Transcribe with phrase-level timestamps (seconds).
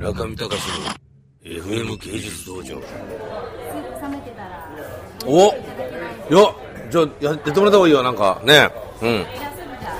[0.00, 0.56] 中見隆の
[1.44, 2.80] FM 芸術道場。
[5.26, 5.54] お
[6.32, 6.56] よ
[6.90, 8.40] じゃあやってもらった方がいいよなんか。
[8.42, 8.70] ね。
[9.02, 9.26] うん。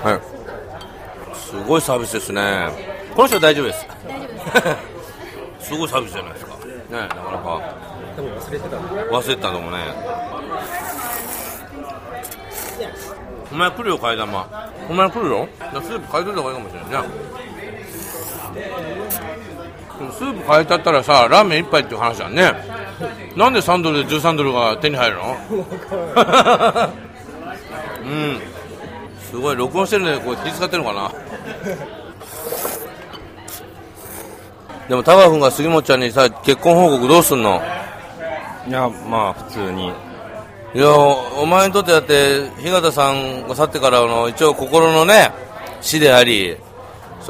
[0.03, 1.37] はい。
[1.37, 2.71] すごいサービスですね。
[3.15, 3.87] この人は大丈夫です。
[4.09, 5.67] 大丈夫です。
[5.69, 6.57] すごいサービスじゃないですか。
[6.57, 7.77] ねなかなか。
[8.17, 9.79] 多分忘れてた忘れてたのもね。
[13.53, 14.73] お前来るよ替え玉。
[14.89, 15.47] お前来るよ。
[15.61, 17.03] スープ変えといた方がいいかもしれない
[18.95, 19.00] ね
[20.13, 22.53] スープ変えたったらさラーメン一杯っていう話だね。
[23.37, 25.37] なんで3ドルで13ドルが手に入るの？
[28.05, 28.41] うん。
[29.31, 31.13] すごい録音してるのにこう気遣ってるのかな？
[34.89, 37.63] でも高君が杉本ちゃんにさ結婚報告どうすんの？
[38.67, 39.93] いやまあ普通に。
[40.73, 45.33] いやお前にとってだって日向さんが去ってからの一応心のね
[45.81, 46.57] 死であり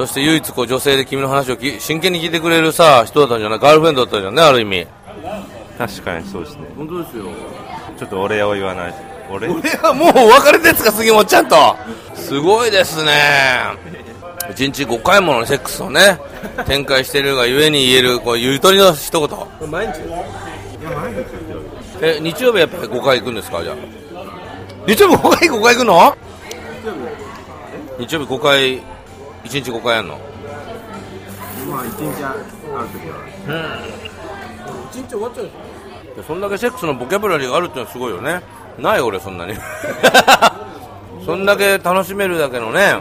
[0.01, 3.59] そして唯一こう女性で君の話をき真剣に聞いてくれるさ人だったんじゃない？
[3.59, 4.87] ガールフレンドだったんじゃんねある意味。
[5.77, 6.61] 確かにそうですね。
[6.75, 7.25] 本当ですよ。
[7.99, 8.93] ちょっとお礼を言わない。
[8.93, 8.97] と
[9.29, 9.47] 俺？
[9.47, 11.55] 俺はもうお別れですか杉本ちゃんと？
[12.15, 13.11] すごいですね。
[14.49, 16.19] 1日5回ものセックスをね
[16.65, 19.69] 展開してるがゆえに言えるこうゆとりの一言。
[19.69, 19.99] 毎日。
[22.01, 23.63] え日曜日やっぱり5回行くんですか？
[23.63, 23.75] じゃあ。
[24.87, 26.17] 日曜日5回5回行くの？
[27.99, 28.25] 日曜日。
[28.25, 28.81] 5回
[29.43, 30.19] 1日5回やんの？
[31.69, 33.21] まあ一日ある時は。
[34.91, 35.49] 一日終わっちゃう
[36.15, 38.41] でそんだけセックスのボキャブラリーがあるってのはすごいよね。
[38.77, 39.53] ない俺そんなに。
[41.25, 42.95] そんだけ楽しめるだけのね。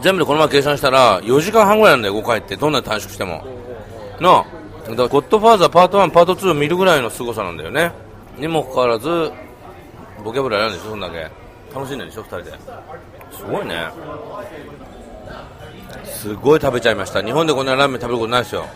[0.00, 2.56] 全部でこの前計算したら4時間半ぐらいなんだよ5回って。
[2.56, 3.44] どんなに短縮しても。
[4.20, 4.44] なあ。
[4.88, 7.92] だからゴッドファーザーパート1パート2を見るぐらいの凄さなんだよね。
[8.36, 9.30] にもかかわらず
[10.24, 11.30] ボキャブラリーあるんでしょそんだけ
[11.74, 12.52] 楽しんでるでしょ2人で。
[13.32, 13.88] すごいね。
[16.04, 17.22] すごい食べちゃいました。
[17.22, 18.66] 日本でこんなラーメン食べることないですよ。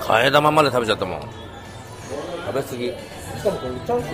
[0.00, 1.20] 替え玉まで食べちゃったもん。
[1.20, 2.86] 食べ過ぎ。
[2.86, 2.94] し
[3.42, 4.06] かもこれチャンス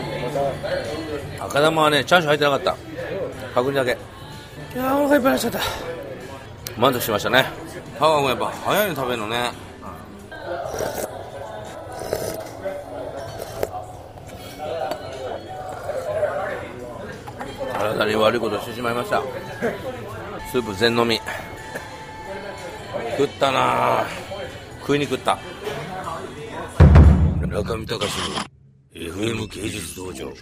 [1.39, 2.77] ま赤玉はねチャーシュー入ってなかった。
[3.55, 3.99] 角煮だけ。
[4.75, 5.61] いやーお腹いっぱいになっちゃった。
[6.79, 7.47] 満足しましたね。
[7.99, 9.51] タワーもやっぱ早いの食べるのね
[18.01, 19.23] 体に悪いことしてしまいました。
[20.51, 21.21] スープ全飲み。
[23.19, 24.07] 食ったな。
[24.81, 25.39] 食いに食った。
[27.47, 30.33] 中見隆の FM 芸術道場。